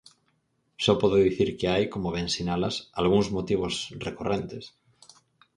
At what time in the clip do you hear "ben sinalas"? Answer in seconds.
2.15-2.75